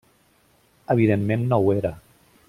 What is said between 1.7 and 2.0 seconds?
era.